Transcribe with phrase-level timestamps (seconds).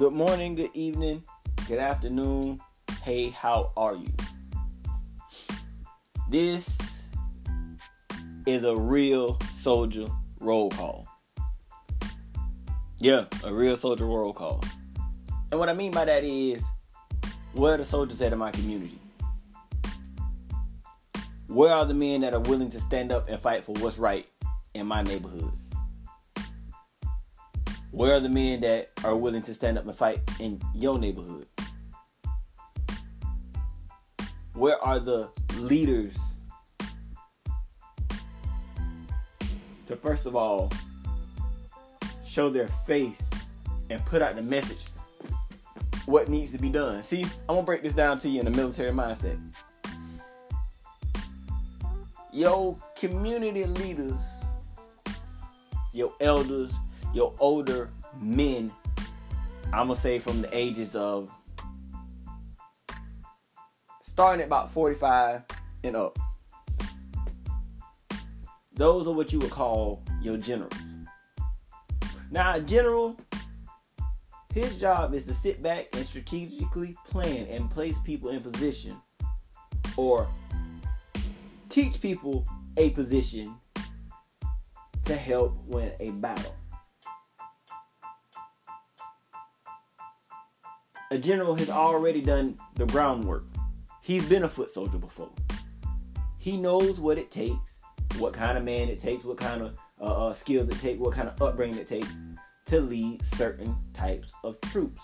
[0.00, 1.22] Good morning, good evening,
[1.68, 2.58] good afternoon.
[3.02, 4.10] Hey, how are you?
[6.30, 6.78] This
[8.46, 10.06] is a real soldier
[10.40, 11.06] roll call.
[12.96, 14.64] Yeah, a real soldier roll call.
[15.50, 16.64] And what I mean by that is,
[17.52, 18.98] where are the soldiers at in my community?
[21.46, 24.26] Where are the men that are willing to stand up and fight for what's right
[24.72, 25.52] in my neighborhood?
[27.92, 31.48] Where are the men that are willing to stand up and fight in your neighborhood?
[34.54, 36.16] Where are the leaders
[39.88, 40.70] to first of all
[42.24, 43.20] show their face
[43.90, 44.84] and put out the message
[46.06, 47.02] what needs to be done?
[47.02, 49.36] See, I'm gonna break this down to you in a military mindset.
[52.32, 54.20] Your community leaders,
[55.92, 56.72] your elders,
[57.12, 58.72] your older men,
[59.72, 61.30] I'm gonna say from the ages of
[64.02, 65.42] starting at about 45
[65.84, 66.18] and up.
[68.74, 70.72] Those are what you would call your generals.
[72.30, 73.16] Now, a general,
[74.54, 78.96] his job is to sit back and strategically plan and place people in position
[79.96, 80.28] or
[81.68, 83.54] teach people a position
[85.04, 86.54] to help win a battle.
[91.10, 93.44] A general has already done the groundwork.
[94.00, 95.30] He's been a foot soldier before.
[96.38, 97.58] He knows what it takes,
[98.18, 101.14] what kind of man it takes, what kind of uh, uh, skills it takes, what
[101.14, 102.08] kind of upbringing it takes
[102.66, 105.02] to lead certain types of troops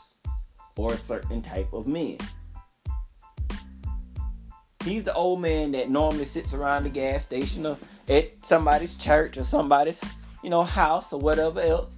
[0.77, 2.19] or a certain type of men.
[4.85, 7.77] He's the old man that normally sits around the gas station or
[8.09, 10.01] at somebody's church or somebody's,
[10.45, 11.96] you know, house or whatever else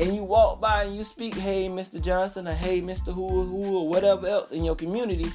[0.00, 2.00] and you walk by and you speak, hey, Mr.
[2.00, 3.12] Johnson, or hey, Mr.
[3.12, 5.30] Who, who, or whatever else in your community,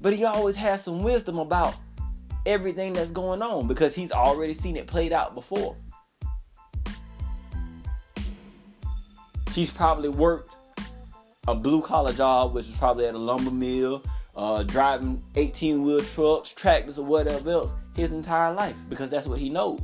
[0.00, 1.74] but he always has some wisdom about
[2.46, 5.76] everything that's going on because he's already seen it played out before.
[9.52, 10.54] He's probably worked
[11.46, 14.02] a blue collar job, which is probably at a lumber mill,
[14.34, 19.38] uh, driving 18 wheel trucks, tractors, or whatever else his entire life because that's what
[19.38, 19.80] he knows.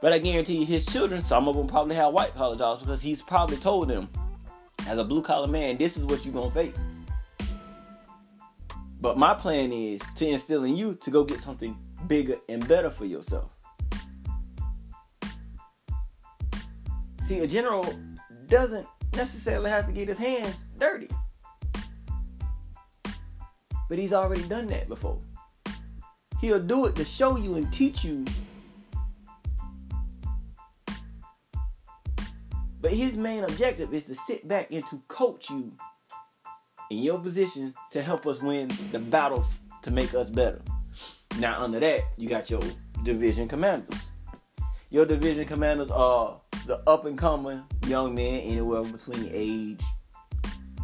[0.00, 3.02] But I guarantee you, his children, some of them probably have white collar jobs because
[3.02, 4.08] he's probably told them,
[4.86, 6.74] as a blue collar man, this is what you're gonna face.
[9.00, 12.90] But my plan is to instill in you to go get something bigger and better
[12.90, 13.50] for yourself.
[17.26, 17.84] See, a general
[18.46, 21.08] doesn't necessarily have to get his hands dirty.
[23.88, 25.20] But he's already done that before.
[26.40, 28.24] He'll do it to show you and teach you
[32.80, 35.72] But his main objective is to sit back and to coach you
[36.90, 39.44] in your position to help us win the battle
[39.82, 40.62] to make us better.
[41.38, 42.62] Now, under that, you got your
[43.04, 44.00] division commanders.
[44.90, 49.82] Your division commanders are the up and coming young men anywhere between age,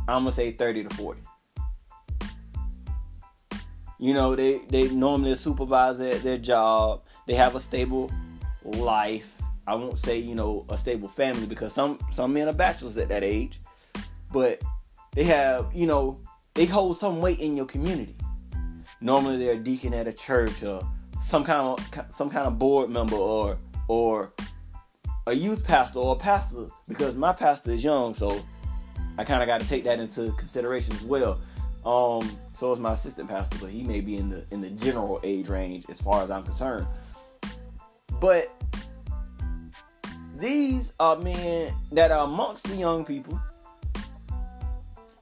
[0.09, 1.21] I'm gonna say 30 to 40.
[3.99, 7.03] You know, they they normally supervise at their job.
[7.27, 8.11] They have a stable
[8.65, 9.36] life.
[9.67, 13.09] I won't say you know a stable family because some some men are bachelors at
[13.09, 13.61] that age,
[14.33, 14.63] but
[15.13, 16.21] they have you know
[16.55, 18.17] they hold some weight in your community.
[19.01, 20.87] Normally they're a deacon at a church or
[21.23, 24.33] some kind of some kind of board member or or
[25.27, 28.41] a youth pastor or a pastor because my pastor is young, so
[29.19, 31.41] I kind of got to take that into consideration as well.
[31.85, 35.21] Um, so is my assistant pastor, but he may be in the in the general
[35.23, 36.87] age range as far as I'm concerned.
[38.21, 38.51] But
[40.39, 43.41] these are men that are amongst the young people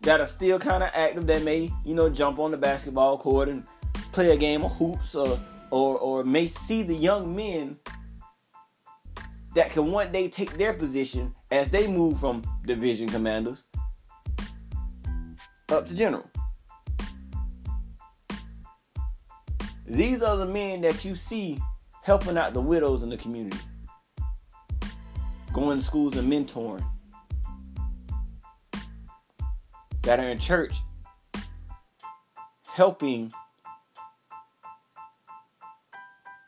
[0.00, 3.48] that are still kind of active that may, you know, jump on the basketball court
[3.48, 3.64] and
[4.12, 5.38] play a game of hoops or
[5.70, 7.76] or or may see the young men
[9.54, 13.62] that can one day take their position as they move from division commanders
[15.68, 16.28] up to general.
[19.86, 21.58] These are the men that you see
[22.02, 23.58] helping out the widows in the community
[25.54, 26.84] going to schools and mentoring,
[30.02, 30.74] that are in church
[32.74, 33.30] helping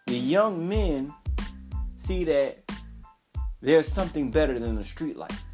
[0.09, 1.15] the young men
[1.99, 2.59] see that
[3.63, 5.45] there's something better than the street life.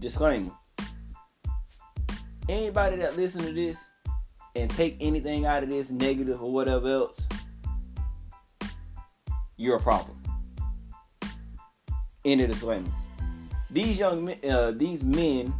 [0.00, 0.50] Disclaimer.
[2.48, 3.78] Anybody that listen to this
[4.56, 7.20] and take anything out of this negative or whatever else,
[9.56, 10.23] you're a problem.
[12.24, 12.90] End of disclaimer.
[13.70, 15.52] these young men, uh, these men,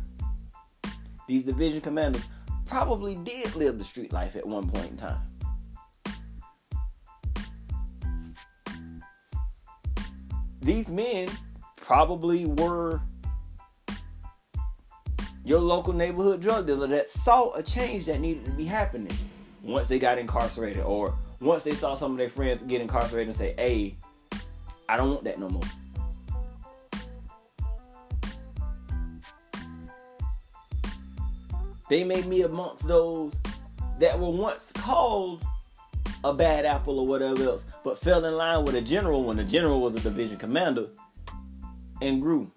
[1.28, 2.24] these division commanders,
[2.64, 5.20] probably did live the street life at one point in time.
[10.62, 11.28] These men
[11.76, 13.02] probably were
[15.44, 19.14] your local neighborhood drug dealer that saw a change that needed to be happening
[19.62, 23.36] once they got incarcerated or once they saw some of their friends get incarcerated and
[23.36, 23.96] say, hey,
[24.88, 25.62] I don't want that no more.
[31.88, 33.32] They made me amongst those
[33.98, 35.44] that were once called
[36.24, 39.44] a bad apple or whatever else, but fell in line with a general when the
[39.44, 40.88] general was a division commander
[42.00, 42.50] and grew.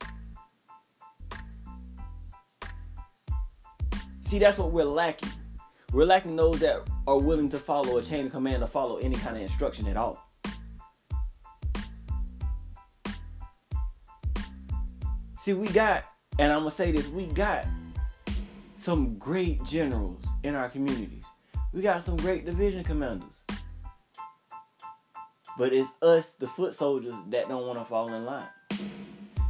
[4.22, 5.30] See, that's what we're lacking.
[5.94, 9.16] We're lacking those that are willing to follow a chain of command to follow any
[9.16, 10.22] kind of instruction at all.
[15.40, 16.04] See, we got,
[16.40, 17.66] and I'm gonna say this, we got
[18.88, 21.26] some great generals in our communities.
[21.74, 23.28] We got some great division commanders.
[25.58, 28.48] But it's us, the foot soldiers, that don't want to fall in line.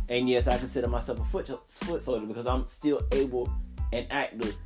[0.10, 3.48] And yes, I consider myself a foot, foot soldier because I'm still able
[3.94, 4.58] and active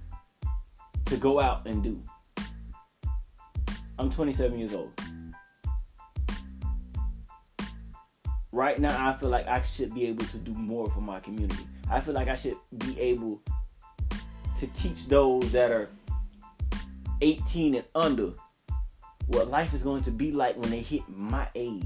[1.07, 2.01] to go out and do.
[3.99, 4.93] I'm 27 years old.
[8.53, 11.67] Right now, I feel like I should be able to do more for my community.
[11.89, 13.41] I feel like I should be able
[14.61, 15.89] to teach those that are
[17.21, 18.31] 18 and under
[19.27, 21.83] what life is going to be like when they hit my age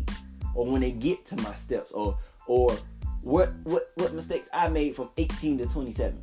[0.54, 2.18] or when they get to my steps or
[2.48, 2.76] or
[3.22, 6.22] what what what mistakes I made from 18 to 27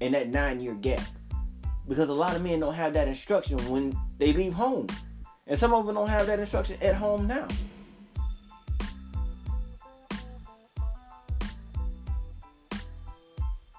[0.00, 1.02] in that 9 year gap
[1.88, 4.86] because a lot of men don't have that instruction when they leave home.
[5.48, 7.48] And some of them don't have that instruction at home now.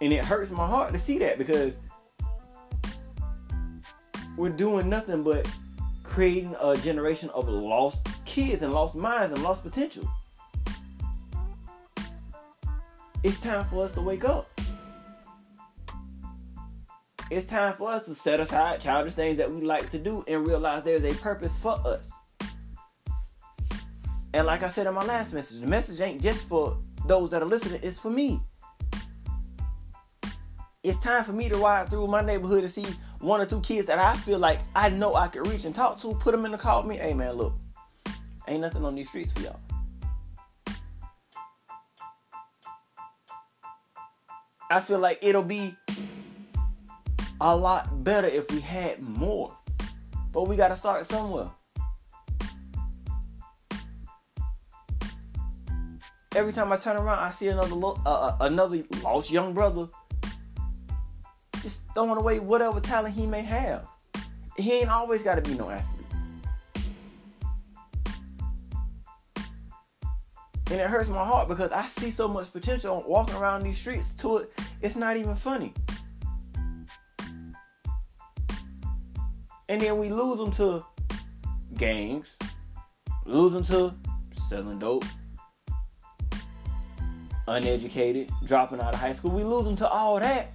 [0.02, 1.74] And it hurts my heart to see that because
[4.38, 5.48] we're doing nothing but
[6.04, 10.08] creating a generation of lost kids and lost minds and lost potential.
[13.24, 14.50] It's time for us to wake up
[17.34, 20.46] it's time for us to set aside childish things that we like to do and
[20.46, 22.12] realize there's a purpose for us.
[24.34, 26.78] And like I said in my last message, the message ain't just for
[27.08, 28.42] those that are listening, it's for me.
[30.84, 32.86] It's time for me to ride through my neighborhood and see
[33.24, 35.98] one or two kids that I feel like I know I could reach and talk
[36.00, 36.98] to, put them in the car with me.
[36.98, 37.54] Hey man, look,
[38.48, 39.60] ain't nothing on these streets for y'all.
[44.70, 45.76] I feel like it'll be
[47.40, 49.56] a lot better if we had more.
[50.34, 51.52] But we got to start somewhere.
[56.36, 59.88] Every time I turn around, I see another lo- uh, uh, another lost young brother
[61.96, 63.88] throwing away whatever talent he may have.
[64.58, 66.00] He ain't always got to be no athlete.
[70.72, 74.14] And it hurts my heart because I see so much potential walking around these streets
[74.16, 74.52] to it.
[74.82, 75.74] It's not even funny.
[79.70, 80.86] and then we lose them to
[81.78, 82.28] gangs,
[83.26, 83.94] lose them to
[84.48, 85.06] selling dope,
[87.48, 89.32] uneducated, dropping out of high school.
[89.32, 90.52] We lose them to all that,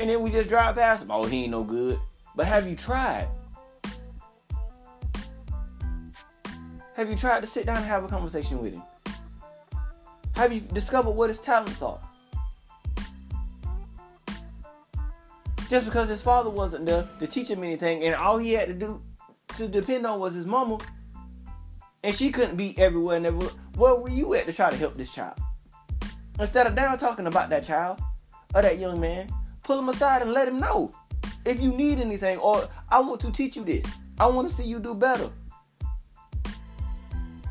[0.00, 1.10] and then we just drive past him.
[1.10, 1.98] Oh, he ain't no good.
[2.34, 3.28] But have you tried?
[6.94, 8.82] Have you tried to sit down and have a conversation with him?
[10.36, 12.00] Have you discovered what his talents are?
[15.72, 18.74] just because his father wasn't there to teach him anything, and all he had to
[18.74, 19.00] do
[19.56, 20.76] to depend on was his mama,
[22.04, 23.54] and she couldn't be everywhere and everywhere.
[23.76, 25.38] Where were you at to try to help this child?
[26.38, 28.02] Instead of down talking about that child
[28.54, 29.30] or that young man,
[29.62, 30.92] pull him aside and let him know
[31.44, 33.84] if you need anything, or I want to teach you this.
[34.18, 35.30] I want to see you do better.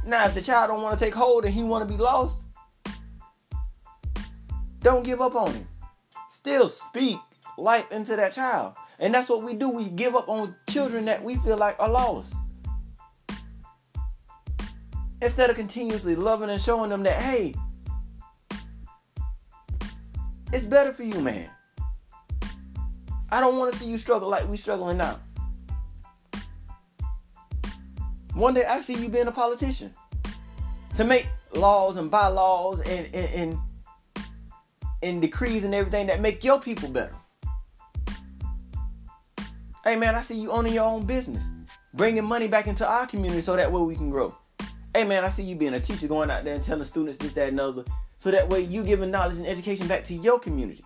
[0.06, 2.38] Now, if the child don't want to take hold and he want to be lost,
[4.80, 5.68] don't give up on him.
[6.30, 7.18] Still speak
[7.58, 8.74] life into that child.
[9.00, 9.70] And that's what we do.
[9.70, 12.34] We give up on children that we feel like are lost.
[15.22, 17.54] Instead of continuously loving and showing them that, hey,
[20.52, 21.50] it's better for you, man.
[23.32, 25.20] I don't want to see you struggle like we struggling now.
[28.34, 29.92] One day I see you being a politician
[30.96, 33.60] to make laws and bylaws and and, and,
[35.02, 37.16] and decrees and everything that make your people better.
[39.84, 41.44] Hey man, I see you owning your own business,
[41.94, 44.36] bringing money back into our community so that way we can grow.
[44.94, 47.34] Hey man, I see you being a teacher going out there and telling students this,
[47.34, 47.86] that, and other.
[48.18, 50.84] So that way you giving knowledge and education back to your community.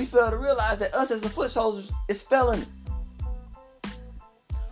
[0.00, 2.64] We fail to realize that us as the foot soldiers is felony.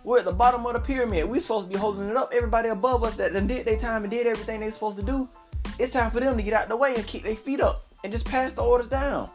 [0.03, 1.29] We're at the bottom of the pyramid.
[1.29, 2.31] We're supposed to be holding it up.
[2.33, 5.29] Everybody above us that did their time and did everything they're supposed to do,
[5.77, 8.11] it's time for them to get out the way and keep their feet up and
[8.11, 9.29] just pass the orders down.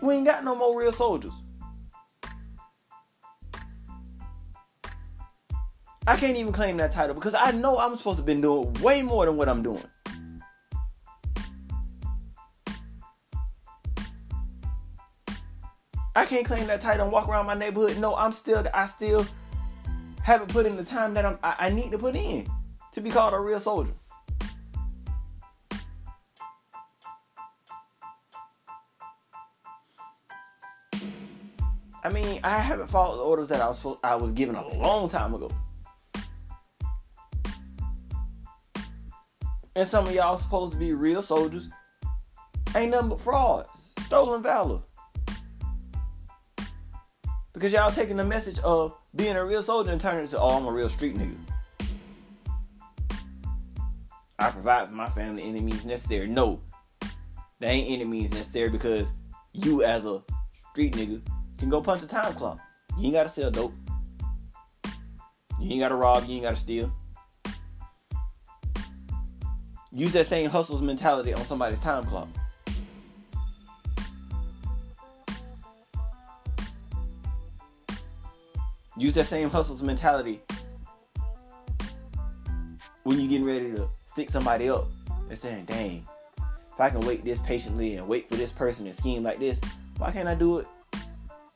[0.00, 1.32] We ain't got no more real soldiers.
[6.08, 9.02] I can't even claim that title because I know I'm supposed to been doing way
[9.02, 9.84] more than what I'm doing.
[16.16, 17.98] I can't claim that title and walk around my neighborhood.
[17.98, 19.26] No, I'm still I still
[20.22, 22.46] haven't put in the time that I'm, I, I need to put in
[22.92, 23.92] to be called a real soldier.
[32.04, 35.08] I mean, I haven't followed the orders that I was I was given a long
[35.08, 35.50] time ago.
[39.74, 41.68] And some of y'all supposed to be real soldiers.
[42.76, 43.68] Ain't nothing but frauds,
[44.04, 44.80] stolen valor.
[47.54, 50.48] Because y'all taking the message of being a real soldier and turning it to, oh,
[50.48, 51.36] I'm a real street nigga.
[54.40, 56.26] I provide for my family any means necessary.
[56.26, 56.60] No,
[57.60, 59.12] there ain't any means necessary because
[59.52, 60.20] you as a
[60.70, 61.22] street nigga
[61.56, 62.58] can go punch a time clock.
[62.98, 63.72] You ain't gotta sell dope.
[65.60, 66.92] You ain't gotta rob, you ain't gotta steal.
[69.92, 72.28] Use that same hustles mentality on somebody's time clock.
[78.96, 80.40] Use that same hustles mentality
[83.02, 84.86] when you're getting ready to stick somebody up
[85.28, 86.06] and saying, dang,
[86.38, 89.60] if I can wait this patiently and wait for this person and scheme like this,
[89.98, 90.66] why can't I do it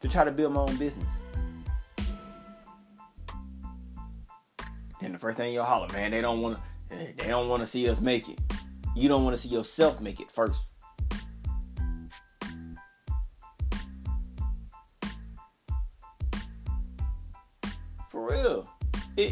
[0.01, 1.07] to try to build my own business?
[5.01, 7.67] Then the first thing you'll holler, man, they don't want to, they don't want to
[7.67, 8.41] see us make it.
[8.97, 10.59] You don't want to see yourself make it first.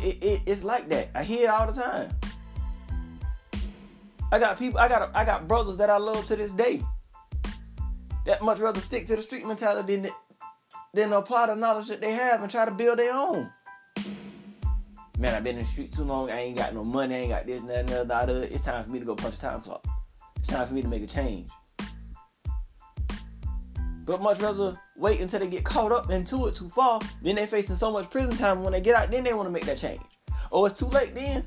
[0.06, 1.08] It, it, it, it's like that.
[1.16, 2.10] I hear it all the time.
[4.30, 6.80] I got people, I got I got brothers that I love to this day.
[8.25, 10.12] That much rather stick to the street mentality than
[10.94, 13.50] than apply the knowledge that they have and try to build their own.
[15.18, 16.30] Man, I've been in the street too long.
[16.30, 17.14] I ain't got no money.
[17.14, 18.28] I ain't got this, that, that.
[18.52, 19.84] It's time for me to go punch a time clock.
[20.36, 21.48] It's time for me to make a change.
[24.06, 27.00] But much rather wait until they get caught up into it too far.
[27.22, 28.62] Then they're facing so much prison time.
[28.62, 30.00] When they get out, then they want to make that change.
[30.52, 31.42] Oh, it's too late then.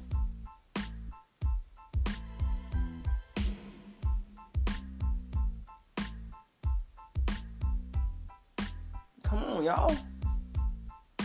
[9.24, 9.96] Come on, y'all.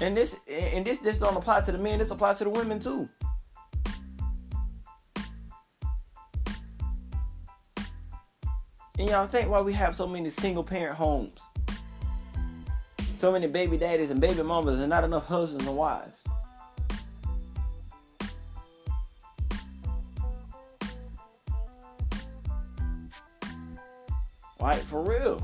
[0.00, 2.78] And this and this just don't apply to the men, this applies to the women
[2.78, 3.08] too.
[8.96, 11.40] And y'all think why we have so many single parent homes?
[13.18, 16.12] So many baby daddies and baby mamas and not enough husbands and wives.
[24.60, 25.42] Right, for real.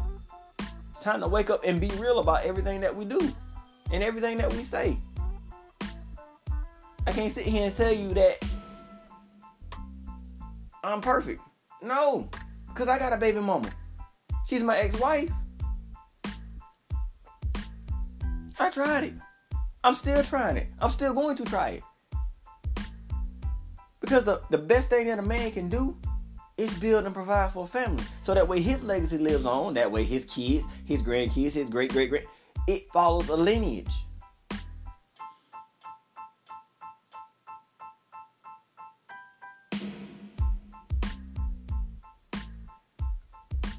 [0.92, 3.21] It's time to wake up and be real about everything that we do
[3.92, 4.97] and everything that we say.
[7.07, 8.45] I can't sit here and tell you that
[10.85, 11.42] I'm perfect.
[11.83, 12.28] No,
[12.70, 13.70] because I got a baby mama.
[14.46, 15.30] She's my ex wife.
[18.58, 19.14] I tried it.
[19.82, 20.70] I'm still trying it.
[20.80, 21.82] I'm still going to try it.
[24.00, 25.96] Because the, the best thing that a man can do
[26.58, 28.04] is build and provide for a family.
[28.22, 29.74] So that way his legacy lives on.
[29.74, 32.26] That way his kids, his grandkids, his great great great
[32.66, 33.92] it follows a lineage.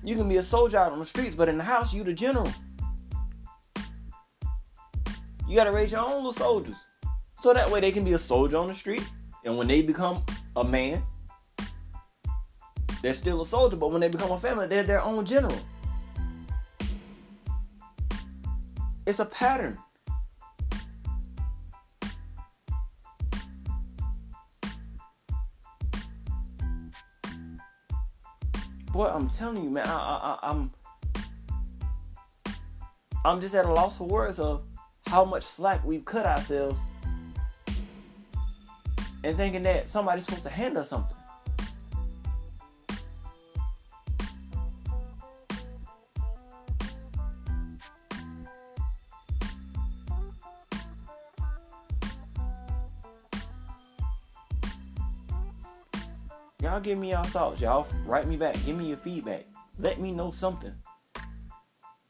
[0.03, 2.13] You can be a soldier out on the streets, but in the house, you the
[2.13, 2.51] general.
[5.47, 6.77] You gotta raise your own little soldiers.
[7.33, 9.03] So that way they can be a soldier on the street.
[9.43, 10.23] And when they become
[10.55, 11.03] a man,
[13.01, 15.57] they're still a soldier, but when they become a family, they're their own general.
[19.05, 19.77] It's a pattern.
[29.01, 30.71] Boy, I'm telling you, man, I, I, I'm,
[33.25, 34.61] I'm just at a loss for words of
[35.07, 36.79] how much slack we've cut ourselves,
[39.23, 41.17] and thinking that somebody's supposed to hand us something.
[56.61, 57.61] Y'all give me y'all thoughts.
[57.61, 58.55] Y'all write me back.
[58.65, 59.45] Give me your feedback.
[59.79, 60.73] Let me know something.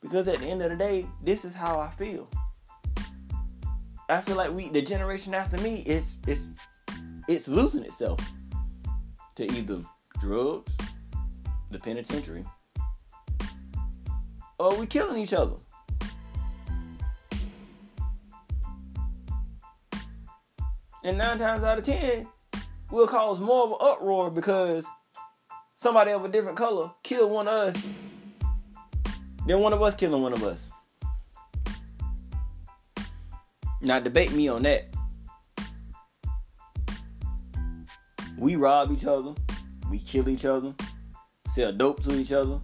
[0.01, 2.27] Because at the end of the day, this is how I feel.
[4.09, 6.47] I feel like we the generation after me is it's
[7.27, 8.19] it's losing itself
[9.35, 9.83] to either
[10.19, 10.71] drugs,
[11.69, 12.45] the penitentiary,
[14.59, 15.55] or we killing each other.
[21.03, 22.27] And nine times out of ten,
[22.91, 24.85] we'll cause more of an uproar because
[25.75, 27.87] somebody of a different color killed one of us
[29.47, 30.67] than one of us killing one of us.
[33.81, 34.85] Now debate me on that.
[38.37, 39.33] We rob each other,
[39.89, 40.73] we kill each other,
[41.49, 42.59] sell dope to each other.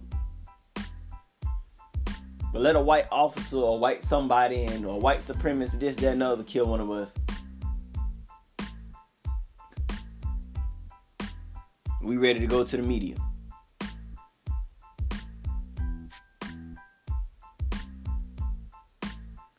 [2.54, 6.24] But let a white officer or white somebody and a white supremacist, this, that, and
[6.24, 7.14] other kill one of us.
[12.08, 13.16] We ready to go to the media.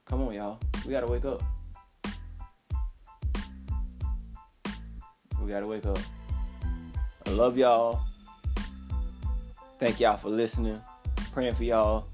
[0.07, 0.59] Come on, y'all.
[0.87, 1.43] We gotta wake up.
[5.43, 5.99] We gotta wake up.
[7.27, 8.01] I love y'all.
[9.79, 10.81] Thank y'all for listening.
[11.33, 12.07] Praying for y'all.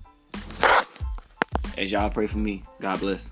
[1.79, 2.65] As y'all pray for me.
[2.81, 3.31] God bless.